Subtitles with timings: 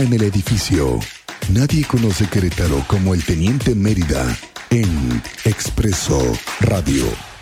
[0.00, 0.98] En el edificio,
[1.50, 4.36] nadie conoce Querétaro como el Teniente Mérida
[4.70, 6.20] en Expreso
[6.60, 7.33] Radio.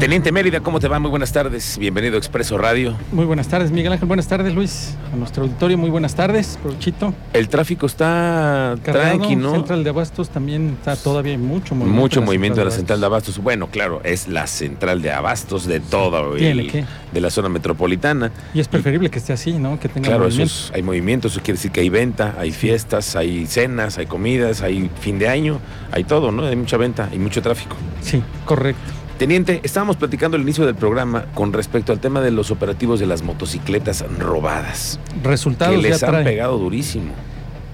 [0.00, 0.98] Teniente Mérida, ¿cómo te va?
[0.98, 1.76] Muy buenas tardes.
[1.78, 2.96] Bienvenido a Expreso Radio.
[3.12, 4.08] Muy buenas tardes, Miguel Ángel.
[4.08, 4.96] Buenas tardes, Luis.
[5.12, 6.58] A nuestro auditorio, muy buenas tardes.
[6.62, 7.12] Provechito.
[7.34, 9.52] El tráfico está Cargado, tranqui, ¿no?
[9.52, 12.00] Central de Abastos también está todavía mucho movimiento.
[12.00, 13.36] Mucho en movimiento de la Central de Abastos.
[13.42, 16.84] Bueno, claro, es la central de Abastos de toda Tiene el- que.
[17.12, 18.32] de la zona metropolitana.
[18.54, 19.78] Y es preferible que esté así, ¿no?
[19.78, 20.54] Que tenga Claro, eso movimiento.
[20.54, 24.62] es- hay movimiento, eso quiere decir que hay venta, hay fiestas, hay cenas, hay comidas,
[24.62, 25.58] hay fin de año,
[25.92, 26.46] hay todo, ¿no?
[26.46, 27.76] Hay mucha venta, hay mucho tráfico.
[28.00, 28.80] Sí, correcto.
[29.20, 33.06] Teniente, estábamos platicando al inicio del programa con respecto al tema de los operativos de
[33.06, 37.12] las motocicletas robadas, Resultados que les ya han pegado durísimo.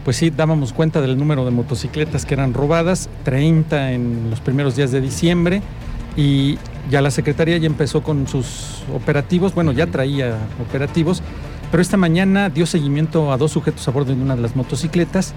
[0.04, 4.74] Pues sí, dábamos cuenta del número de motocicletas que eran robadas, 30 en los primeros
[4.74, 5.62] días de diciembre
[6.16, 6.58] y
[6.90, 11.22] ya la Secretaría ya empezó con sus operativos, bueno, ya traía operativos,
[11.70, 15.32] pero esta mañana dio seguimiento a dos sujetos a bordo de una de las motocicletas,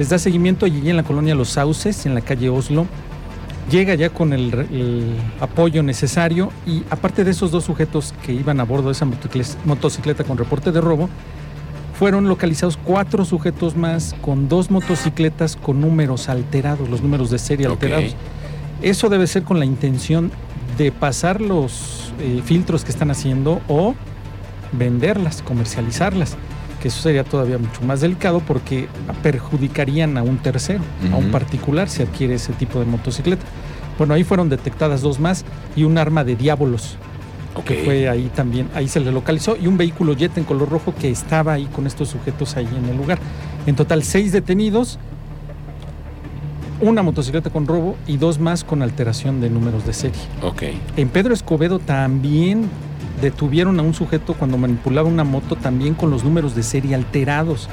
[0.00, 2.88] les da seguimiento allí en la colonia Los Sauces, en la calle Oslo,
[3.70, 8.60] llega ya con el, el apoyo necesario y aparte de esos dos sujetos que iban
[8.60, 11.08] a bordo de esa motocicleta- con reporte de robo,
[11.98, 17.66] fueron localizados cuatro sujetos más con dos motocicletas con números alterados, los números de serie
[17.66, 18.16] alterados.
[18.82, 20.32] Eso debe ser con la intención
[20.76, 23.94] de pasar los eh, filtros que están haciendo o
[24.72, 26.36] venderlas, comercializarlas,
[26.82, 28.88] que eso sería todavía mucho más delicado porque
[29.22, 33.44] perjudicarían a un tercero, a un particular si adquiere ese tipo de motocicleta.
[33.98, 35.44] Bueno, ahí fueron detectadas dos más
[35.76, 36.96] y un arma de diábolos
[37.54, 37.64] Ok.
[37.66, 40.92] que fue ahí también, ahí se le localizó, y un vehículo jet en color rojo
[40.98, 43.18] que estaba ahí con estos sujetos ahí en el lugar.
[43.66, 44.98] En total, seis detenidos,
[46.80, 50.20] una motocicleta con robo y dos más con alteración de números de serie.
[50.42, 50.62] Ok.
[50.96, 52.68] En Pedro Escobedo también
[53.22, 57.70] detuvieron a un sujeto cuando manipulaba una moto también con los números de serie alterados.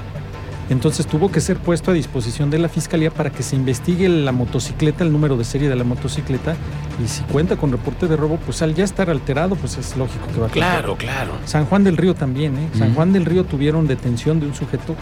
[0.70, 4.32] Entonces tuvo que ser puesto a disposición de la fiscalía para que se investigue la
[4.32, 6.56] motocicleta, el número de serie de la motocicleta
[7.04, 10.28] y si cuenta con reporte de robo, pues al ya estar alterado, pues es lógico
[10.32, 10.50] que va a.
[10.52, 11.32] Claro, claro.
[11.46, 12.70] San Juan del Río también, ¿eh?
[12.78, 12.94] San.
[12.94, 14.96] Juan del Río tuvieron detención de un sujeto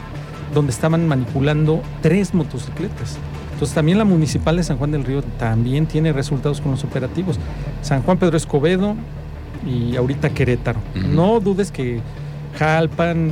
[0.54, 3.18] donde estaban manipulando tres motocicletas.
[3.52, 7.40] Entonces también la municipal de San Juan del Río también tiene resultados con los operativos.
[7.82, 8.96] San Juan Pedro Escobedo
[9.66, 10.80] y ahorita Querétaro.
[10.96, 12.02] No dudes que
[12.58, 13.32] Jalpan,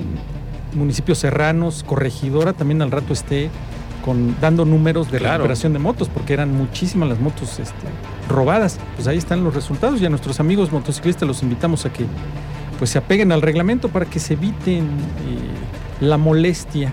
[0.73, 3.49] municipios serranos, Corregidora también al rato esté
[4.03, 5.37] con, dando números de Claro.
[5.39, 7.87] recuperación de motos, porque eran muchísimas las motos este,
[8.29, 8.77] robadas.
[8.95, 12.05] Pues ahí están los resultados y a nuestros amigos motociclistas los invitamos a que
[12.77, 16.91] pues se apeguen al reglamento para que se eviten eh, la molestia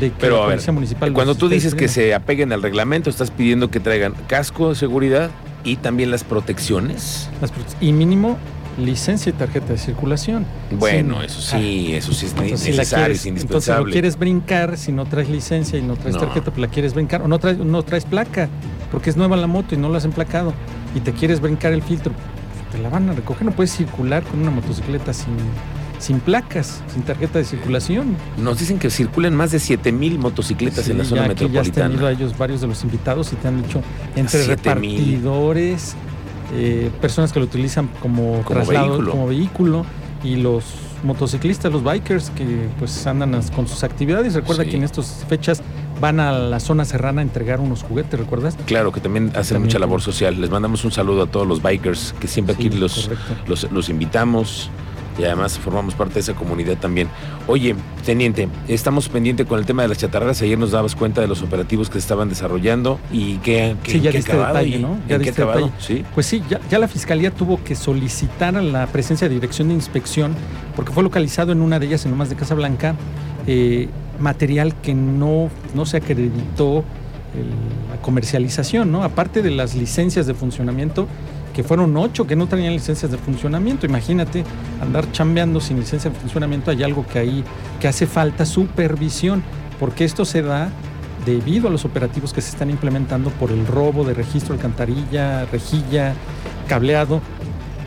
[0.00, 3.10] de que Pero la ver, policía municipal Cuando tú dices que se apeguen al reglamento,
[3.10, 5.30] estás pidiendo que traigan casco de seguridad
[5.64, 7.28] y también las protecciones.
[7.40, 8.38] Las prote- y mínimo
[8.78, 10.44] licencia y tarjeta de circulación.
[10.72, 13.92] Bueno, eso sí, eso sí es Entonces, si la necesario, quieres- es entonces lo indispensable.
[13.92, 16.20] quieres brincar, si no traes licencia y no traes No.
[16.22, 17.22] tarjeta, pues la quieres brincar.
[17.22, 18.48] O no traes, no traes placa,
[18.90, 20.52] porque es nueva la moto y no la has emplacado.
[20.94, 23.44] Y te quieres brincar el filtro, pues, te la van a recoger.
[23.44, 25.34] No puedes circular con una motocicleta sin,
[26.00, 28.16] sin placas, sin tarjeta de circulación.
[28.36, 31.70] Nos dicen que circulan más de 7000 motocicletas en la zona ya aquí ya has
[31.70, 32.10] tenido a metropolitana.
[32.10, 33.80] ellos varios de los invitados y te han dicho
[34.16, 34.98] entre 7,000.
[34.98, 35.94] repartidores,
[36.54, 39.10] eh, personas que lo utilizan como, Como traslado, vehículo.
[39.10, 39.86] como vehículo
[40.22, 40.64] y los
[41.02, 44.32] motociclistas, los bikers que pues andan con sus actividades.
[44.34, 44.70] Recuerda Sí.
[44.70, 45.62] que en estas fechas
[46.00, 48.56] van a la zona serrana a entregar unos juguetes, ¿recuerdas?
[48.66, 49.62] Claro, que también hacen También.
[49.64, 50.40] mucha labor social.
[50.40, 53.10] Les mandamos un saludo a todos los bikers que siempre aquí los,
[53.70, 54.70] los invitamos
[55.18, 57.08] y además formamos parte de esa comunidad también.
[57.46, 60.40] Oye, teniente, estamos pendientes con el tema de las chatarras.
[60.42, 64.10] Ayer nos dabas cuenta de los operativos que se estaban desarrollando y que, Sí, ya
[64.10, 64.98] que diste acabado detalle, y- ¿no?
[65.08, 65.66] Ya ¿En qué diste acabado?
[65.66, 65.82] detalle.
[65.82, 66.04] Sí.
[66.14, 69.74] Pues sí, ya, ya la fiscalía tuvo que solicitar a la presencia de dirección de
[69.74, 70.34] inspección,
[70.74, 72.94] porque fue localizado en una de ellas, en Lomas de Casablanca,
[73.46, 73.88] eh,
[74.18, 76.78] material que no, no se acreditó
[77.34, 79.02] el- la comercialización, ¿no?
[79.04, 81.06] Aparte de las licencias de funcionamiento,
[81.54, 83.86] que fueron ocho que no tenían licencias de funcionamiento.
[83.86, 84.44] Imagínate
[84.82, 87.44] andar chambeando sin licencia de funcionamiento, hay algo que ahí
[87.80, 89.42] que hace falta supervisión,
[89.80, 90.68] porque esto se da
[91.24, 96.12] debido a los operativos que se están implementando por el robo de registro, alcantarilla, rejilla,
[96.68, 97.22] cableado,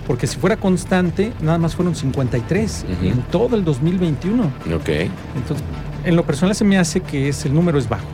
[0.08, 3.06] porque si fuera constante, nada más fueron 53 Ujú.
[3.06, 4.44] en todo el 2021.
[4.74, 4.90] Ok.
[5.36, 5.64] Entonces,
[6.06, 8.08] en lo personal se me hace que es, el número es bajo,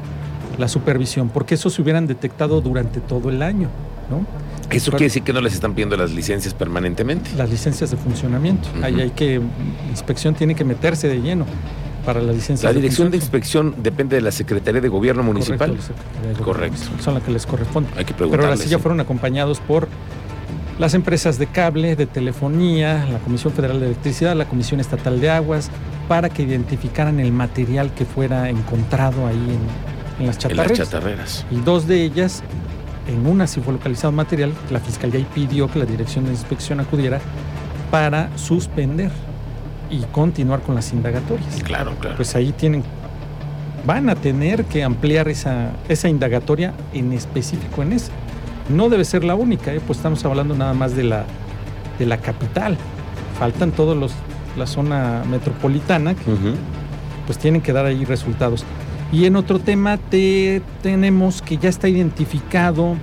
[0.57, 3.69] la supervisión, porque eso se hubieran detectado durante todo el año,
[4.09, 4.25] ¿no?
[4.73, 7.31] Eso quiere decir que no les están pidiendo las licencias permanentemente.
[7.35, 8.69] Las licencias de funcionamiento.
[8.81, 9.01] Ahí Ujú.
[9.01, 9.41] hay que,
[9.89, 11.45] inspección tiene que meterse de lleno
[12.05, 12.69] para la licencia.
[12.69, 15.77] La dirección de inspección depende de la Secretaría de Gobierno Municipal.
[16.43, 16.77] Correcto.
[17.01, 17.89] Son las que les corresponde.
[17.95, 19.87] Hay que Pero ahora sí ya fueron acompañados por
[20.79, 25.29] las empresas de cable, de telefonía, la Comisión Federal de Electricidad, la Comisión Estatal de
[25.29, 25.69] Aguas,
[26.07, 29.59] para que identificaran el material que fuera encontrado ahí
[30.19, 30.71] en, las chatarreras.
[30.71, 31.45] En las chatarreras.
[31.51, 32.43] Y dos de ellas,
[33.07, 37.19] en una sí fue localizado material, la Fiscalía pidió que la Dirección de Inspección acudiera
[37.91, 39.11] para suspender
[39.89, 41.61] y continuar con las indagatorias.
[41.63, 42.15] Claro, claro.
[42.15, 42.83] Pues ahí tienen,
[43.85, 48.11] van a tener que ampliar esa, esa indagatoria en específico en esa.
[48.69, 49.81] No debe ser la única, ¿eh?
[49.85, 51.25] pues estamos hablando nada más de la,
[51.99, 52.77] de la capital.
[53.37, 54.13] Faltan todos los,
[54.57, 56.23] la zona metropolitana que
[57.25, 58.63] pues tienen que dar ahí resultados.
[59.13, 62.97] Y en otro tema te, tenemos que ya está identificado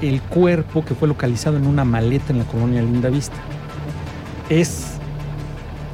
[0.00, 3.36] el cuerpo que fue localizado en una maleta en la colonia Linda Vista.
[4.48, 4.94] Es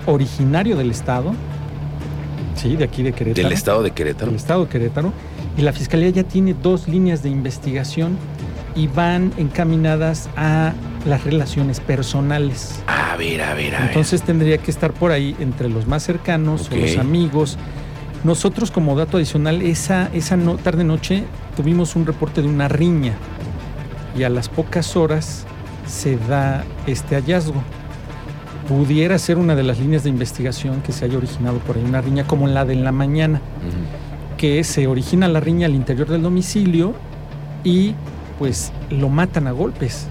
[0.06, 1.34] originario del estado,
[2.54, 3.48] sí, de aquí de Querétaro.
[3.48, 4.26] Del estado de Querétaro.
[4.26, 5.12] Del estado de Querétaro.
[5.58, 8.16] Y la fiscalía ya tiene dos líneas de investigación
[8.76, 10.72] y van encaminadas a
[11.04, 12.80] las relaciones personales.
[12.86, 16.70] A ver, a ver, a Entonces tendría que estar por ahí entre los más cercanos,
[16.70, 17.58] o los amigos.
[18.26, 21.22] Nosotros como dato adicional, esa, esa tarde-noche
[21.56, 23.12] tuvimos un reporte de una riña
[24.18, 25.46] y a las pocas horas
[25.86, 27.62] se da este hallazgo.
[28.68, 32.00] Pudiera ser una de las líneas de investigación que se haya originado por ahí una
[32.00, 33.40] riña como la de la mañana,
[34.36, 36.94] que se origina la riña al interior del domicilio
[37.62, 37.94] y
[38.40, 40.08] pues lo matan a golpes.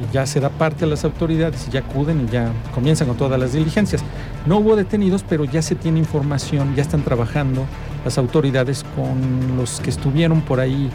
[0.00, 3.16] Y ya se da parte a las autoridades y ya acuden y ya comienzan con
[3.16, 4.02] todas las diligencias.
[4.46, 7.66] No hubo detenidos, pero ya se tiene información, ya están trabajando
[8.04, 10.90] las autoridades con los que estuvieron por ahí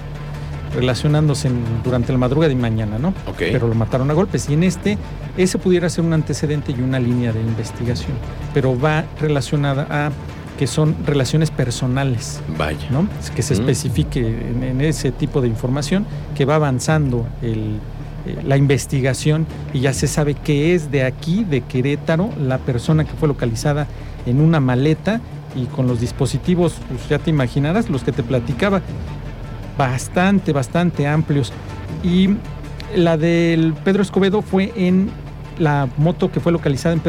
[0.73, 1.49] relacionándose
[1.83, 3.13] durante la madrugada y mañana, ¿no?
[3.37, 4.49] Pero lo mataron a golpes.
[4.49, 4.97] Y en este,
[5.37, 8.13] ese pudiera ser un antecedente y una línea de investigación,
[8.53, 10.11] pero va relacionada a
[10.57, 12.41] que son relaciones personales.
[12.57, 12.87] Vaya.
[12.89, 13.07] ¿no?
[13.35, 16.05] Que se especifique en, ese tipo de información,
[16.35, 17.79] que va avanzando el,
[18.25, 23.05] eh, la investigación y ya se sabe que es de aquí, de Querétaro, la persona
[23.05, 23.87] que fue localizada
[24.25, 25.21] en una maleta
[25.55, 28.81] y con los dispositivos, pues ya te imaginarás, los que te platicaba,
[29.77, 31.53] bastante, bastante amplios.
[32.03, 32.29] Y
[32.95, 35.09] la del Pedro Escobedo fue en
[35.57, 37.01] la moto que fue localizada en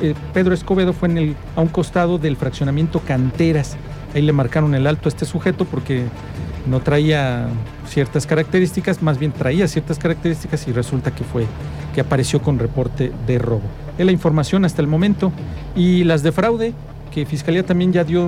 [0.00, 3.76] eh, Pedro, Escobedo fue en el, a un costado del fraccionamiento Canteras.
[4.14, 6.04] Ahí le marcaron el alto a este sujeto porque
[6.70, 7.48] no traía
[7.88, 11.46] ciertas características, más bien traía ciertas características y resulta que fue
[11.94, 13.62] que apareció con reporte de robo.
[13.98, 15.32] Es la información hasta el momento
[15.74, 16.72] y las de fraude
[17.12, 18.24] que Fiscalía también ya dio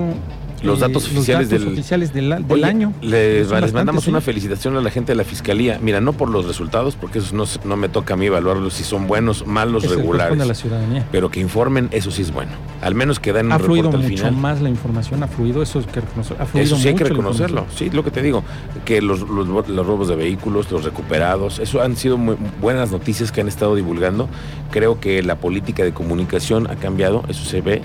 [0.63, 2.31] los datos oficiales, del, oficiales del,
[2.63, 2.93] año.
[3.01, 5.79] Les, mandamos una felicitación a la gente de la Fiscalía.
[5.81, 8.83] Mira, no por los resultados, porque eso no, no me toca a mí evaluarlos si
[8.83, 10.37] son buenos, malos, regulares.
[10.37, 11.07] de la ciudadanía.
[11.11, 12.51] Pero que informen, eso sí es bueno.
[12.81, 15.79] Al menos que den un ha fluido al mucho más la información, ha fluido, eso
[15.79, 17.65] es que ha fluido Eso sí hay que reconocerlo.
[17.75, 18.43] Sí, lo que te digo,
[18.85, 23.31] que los, los, los, robos de vehículos, los recuperados, eso han sido muy buenas noticias
[23.31, 24.29] que han estado divulgando.
[24.71, 27.81] Creo que la política de comunicación ha cambiado, eso se ve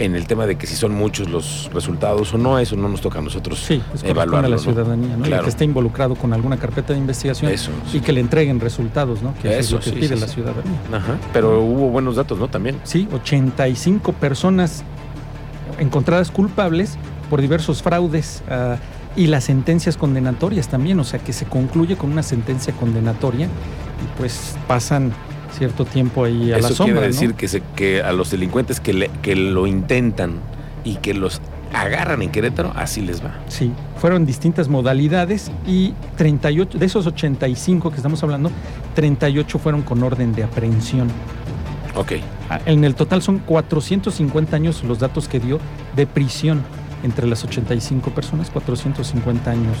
[0.00, 3.02] en el tema de que si son muchos los resultados o no, eso no nos
[3.02, 5.24] toca a nosotros sí, evaluar a la ciudadanía, ¿no?
[5.24, 7.52] que esté involucrado con alguna carpeta de investigación
[7.92, 9.34] y que le entreguen resultados, ¿no?
[9.34, 10.80] Que eso, es lo que pide la ciudadanía.
[10.90, 11.18] Ajá.
[11.34, 12.48] Pero hubo buenos datos, ¿no?
[12.48, 12.80] También.
[12.82, 14.84] Sí, 85 personas
[15.78, 16.96] encontradas culpables
[17.28, 18.76] por diversos fraudes ah,
[19.16, 24.18] y las sentencias condenatorias también, o sea que se concluye con una sentencia condenatoria y
[24.18, 25.12] pues pasan
[25.52, 26.94] cierto tiempo ahí a Eso la sombra.
[26.94, 30.34] quiere decir que, se, que a los delincuentes que, que lo intentan
[30.84, 31.40] y que los
[31.72, 33.32] agarran en Querétaro, así les va.
[33.48, 38.50] Sí, fueron distintas modalidades y 38, de esos 85 que estamos hablando,
[38.94, 41.08] 38 fueron con orden de aprehensión.
[41.94, 42.12] Ok.
[42.48, 45.58] Ah, en el total son 450 años los datos que dio
[45.94, 46.62] de prisión
[47.02, 49.76] entre las 85 personas, 450 años,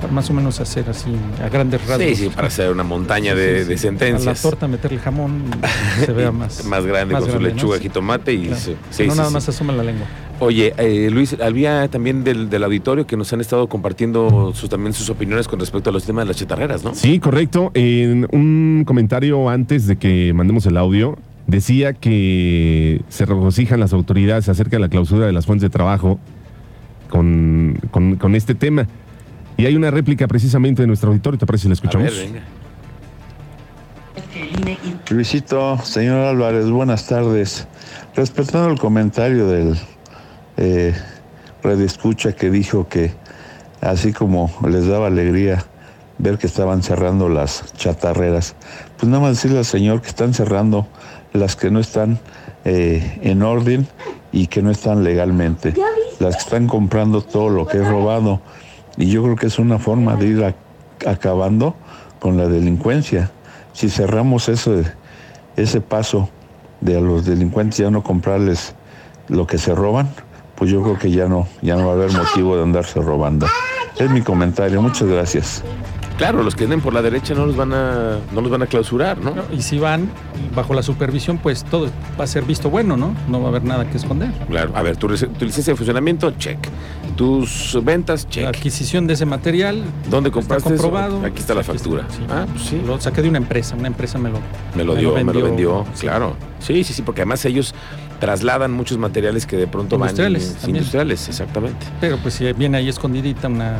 [0.00, 1.10] para más o menos hacer así
[1.44, 2.08] a grandes rasgos.
[2.08, 4.26] Sí, sí, para hacer una montaña de, sentencias.
[4.26, 5.44] A la torta meterle jamón
[6.04, 6.64] se vea más.
[6.64, 8.50] más grande con su lechuga, y jitomate y
[9.06, 10.06] no nada más asoma la lengua.
[10.40, 14.92] Oye, eh, Luis, había también del, del, auditorio que nos han estado compartiendo sus, también
[14.92, 16.94] sus opiniones con respecto a los temas de las chetarreras, ¿no?
[16.96, 17.70] Sí, correcto.
[17.74, 24.48] En un comentario antes de que mandemos el audio, decía que se regocijan las autoridades
[24.48, 26.18] acerca de la clausura de las fuentes de trabajo
[27.12, 27.78] con,
[28.18, 28.86] con, este tema.
[29.58, 32.10] Y hay una réplica precisamente de nuestro auditorio, ¿te parece si la escuchamos?
[35.10, 37.68] Luisito, señor Álvarez, buenas tardes.
[38.16, 39.76] Respetando el comentario del
[40.56, 40.94] eh,
[41.62, 43.12] Red Escucha que dijo que
[43.82, 45.66] así como les daba alegría
[46.16, 48.54] ver que estaban cerrando las chatarreras,
[48.96, 50.88] pues nada más decirle al señor que están cerrando
[51.34, 52.18] las que no están
[52.64, 53.86] eh, en orden
[54.32, 55.74] y que no están legalmente
[56.20, 58.40] las que están comprando todo lo que es robado.
[58.96, 60.54] Y yo creo que es una forma de ir
[61.06, 61.74] acabando
[62.18, 63.30] con la delincuencia.
[63.72, 64.84] si cerramos ese,
[65.56, 66.28] ese paso
[66.80, 68.74] de a los delincuentes ya no comprarles
[69.28, 70.10] lo que se roban,
[70.56, 73.46] pues yo creo que ya no, ya no va a haber motivo de andarse robando.
[73.98, 75.62] Es mi comentario, muchas gracias.
[76.18, 78.66] Claro, los que vienen por la derecha no los van a, no los van a
[78.66, 79.34] clausurar, ¿no?
[79.52, 80.10] Y si van
[80.54, 81.88] bajo la supervisión, pues todo
[82.20, 83.14] va a ser visto bueno, ¿no?
[83.28, 84.30] No va a haber nada que esconder.
[84.48, 86.58] Claro, a ver, tu, licencia de funcionamiento, check.
[87.16, 88.46] Tus ventas, La check.
[88.46, 89.82] adquisición de ese material.
[90.08, 90.82] ¿Dónde está compraste eso?
[90.82, 91.24] comprobado.
[91.24, 92.04] Aquí está la factura.
[92.08, 92.22] sí.
[92.28, 92.80] Ah, pues sí.
[92.86, 94.38] Lo saqué de una empresa, una empresa me lo,
[94.74, 96.02] Me lo me dio, me lo vendió, sí.
[96.06, 96.36] claro.
[96.60, 97.74] Sí, sí, sí, porque además ellos
[98.20, 100.54] trasladan muchos materiales que de pronto Industriales, van.
[100.54, 100.76] también.
[100.76, 101.86] Industriales, exactamente.
[102.00, 103.78] Pero pues si viene ahí escondidita una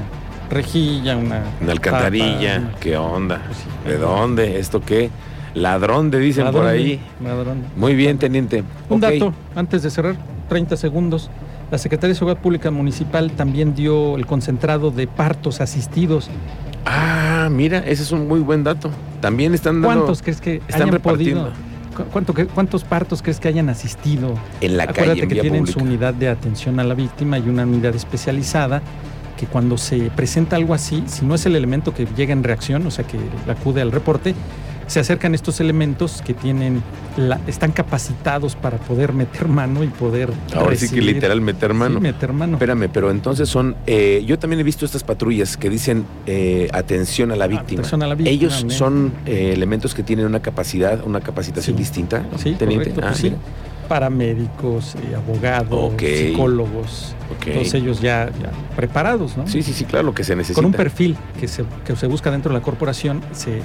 [0.53, 1.43] rejilla, una...
[1.61, 3.43] Una alcantarilla, tapa, una- ¿qué onda?
[3.47, 3.89] Pues sí.
[3.91, 4.59] ¿De dónde?
[4.59, 5.11] ¿Esto qué?
[5.55, 7.01] Ladrón, te dicen por ahí.
[7.23, 7.59] ladrón.
[7.77, 8.65] Muy bien, teniente.
[8.89, 10.17] Un dato, antes de cerrar,
[10.49, 11.31] 30 segundos.
[11.71, 16.29] La Secretaría de Seguridad Pública Municipal también dio el concentrado de partos asistidos.
[16.85, 18.91] Ah, mira, ese es un muy buen dato.
[19.21, 21.51] También están dando ¿Cuántos crees que están hayan repartiendo.
[22.55, 24.35] ¿Cuántos partos crees que hayan asistido?
[24.63, 25.79] en la Acuérdate calle, en que vía tienen pública.
[25.79, 28.81] su unidad de atención a la víctima y una unidad especializada
[29.43, 32.87] que cuando se presenta algo así, si no es el elemento que llega en reacción,
[32.87, 33.19] o sea que
[33.51, 34.37] acude al reporte,
[34.87, 36.81] se acercan estos elementos que tienen
[37.17, 41.75] la- están capacitados para poder meter mano y poder Ahora sí que recibir- literal meter
[41.75, 41.97] mano.
[41.97, 42.53] Sí, meter mano.
[42.55, 43.75] Espérame, pero entonces son.
[43.89, 47.81] eh, yo también he visto estas patrullas que dicen eh, atención a la víctima.
[47.81, 51.83] Atención a la víctima, Ellos son eh, elementos que tienen una capacidad, una capacitación Sí.
[51.83, 52.23] distinta.
[52.37, 52.91] Sí, teniente.
[52.91, 53.25] correcto, Ah, pues sí.
[53.31, 53.39] mira.
[53.93, 57.53] Paramédicos, eh, abogados, psicólogos, Ok.
[57.53, 59.47] todos ellos ya, ya preparados, ¿no?
[59.47, 60.55] Sí, sí, sí, claro, lo que se necesita.
[60.57, 63.61] Con un perfil que se, que se busca dentro de la corporación, se,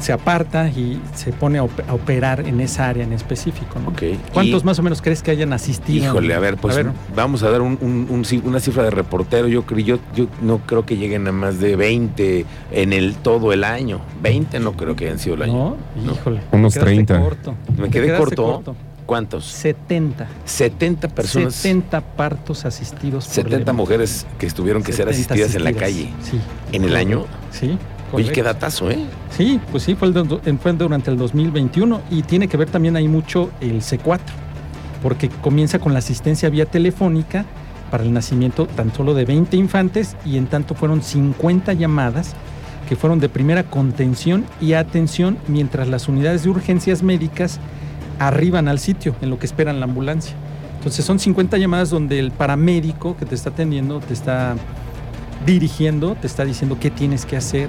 [0.00, 3.92] se aparta y se pone a, op- a operar en esa área en específico, ¿no?
[4.32, 6.06] ¿Cuántos Y- más o menos crees que hayan asistido?
[6.06, 6.92] Híjole, a ver, pues A ver.
[7.14, 9.48] vamos a dar un- un- una cifra de reportero.
[9.48, 13.52] Yo, creo- yo, yo no creo que lleguen a más de 20 en el todo
[13.52, 14.00] el año.
[14.22, 15.76] 20 no creo que hayan sido el año.
[16.02, 16.40] No, híjole.
[16.52, 17.20] Unos te quedaste 30.
[17.20, 17.54] corto.
[17.76, 18.62] Me quedé corto.
[19.10, 19.44] ¿Cuántos?
[19.46, 20.28] 70.
[20.44, 21.56] 70 personas.
[21.56, 23.24] 70 partos asistidos.
[23.24, 26.12] por 70 el- mujeres que tuvieron que ser 70 asistidas en la calle.
[26.22, 26.40] Sí.
[26.70, 27.24] ¿En el año?
[27.50, 27.76] Sí.
[28.12, 28.42] Oye, qué correcto.
[28.44, 29.04] datazo, ¿eh?
[29.36, 33.08] Sí, pues sí, fue, el fue durante el 2021 y tiene que ver también ahí
[33.08, 34.20] mucho el C4,
[35.02, 37.44] porque comienza con la asistencia vía telefónica
[37.90, 42.34] para el nacimiento tan solo de 20 infantes y en tanto fueron 50 llamadas
[42.88, 47.58] que fueron de primera contención y atención mientras las unidades de urgencias médicas
[48.20, 50.36] arriban al sitio en lo que esperan la ambulancia.
[50.76, 54.54] Entonces son 50 llamadas donde el paramédico que te está atendiendo te está
[55.44, 57.68] dirigiendo, te está diciendo qué tienes que hacer,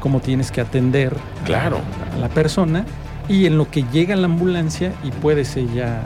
[0.00, 1.78] cómo tienes que atender a- Claro.
[2.14, 2.84] a, la persona
[3.28, 6.02] y en lo que llega la ambulancia y puede ser ya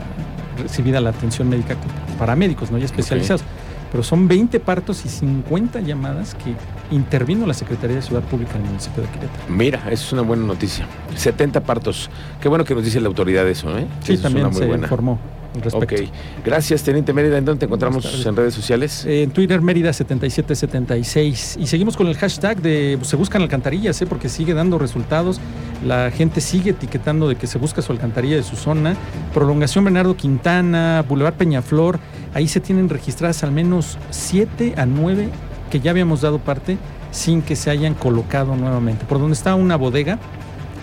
[0.61, 1.75] recibida la atención médica
[2.19, 2.77] paramédicos, ¿no?
[2.77, 3.43] Ya especializados.
[3.91, 6.53] Pero son 20 partos y 50 llamadas que
[6.95, 9.43] intervino la Secretaría de Ciudad Pública en el municipio de Querétaro.
[9.49, 10.85] Mira, eso es una buena noticia.
[11.15, 12.09] 70 partos.
[12.41, 13.87] Qué bueno que nos dice la autoridad eso, ¿eh?
[14.03, 14.83] Sí, Eso también se buena.
[14.85, 15.19] informó
[15.63, 16.03] respecto.
[16.03, 16.09] Ok.
[16.45, 17.37] Gracias, Teniente Mérida.
[17.37, 19.05] ¿En dónde te encontramos en redes sociales?
[19.05, 21.57] Eh, En Twitter, Mérida 7776.
[21.59, 24.05] Y seguimos con el hashtag de se buscan alcantarillas, ¿eh?
[24.05, 25.39] porque sigue dando resultados.
[25.85, 28.95] La gente sigue etiquetando de que se busca su alcantarilla de su zona.
[29.33, 31.99] Prolongación Bernardo Quintana, Boulevard Peñaflor.
[32.33, 35.29] Ahí se tienen registradas al menos 7 a 9
[35.69, 36.77] que ya habíamos dado parte
[37.11, 39.05] sin que se hayan colocado nuevamente.
[39.05, 40.17] Por donde está una bodega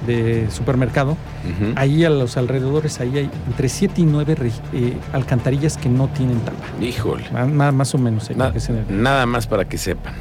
[0.06, 1.16] de supermercado,
[1.76, 6.08] ahí a los alrededores, ahí hay entre 7 y 9 reg- eh, alcantarillas que no
[6.08, 6.58] tienen tapa.
[6.80, 7.24] Híjole.
[7.72, 8.28] Más, o menos.
[8.30, 8.50] eh, Na-
[8.90, 10.12] nada más para que sepan.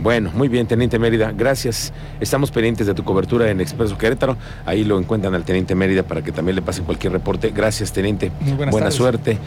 [0.00, 1.92] Bueno, muy bien, Teniente Mérida, gracias.
[2.20, 4.36] Estamos pendientes de tu cobertura en Expreso Querétaro.
[4.64, 7.50] Ahí lo encuentran al Teniente Mérida para que también le pasen cualquier reporte.
[7.54, 8.30] Gracias, Teniente.
[8.40, 8.94] Muy buenas Buena tardes.
[8.94, 9.38] suerte.